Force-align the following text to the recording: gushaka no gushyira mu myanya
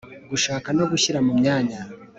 gushaka 0.31 0.67
no 0.77 0.85
gushyira 0.91 1.19
mu 1.27 1.33
myanya 1.39 1.79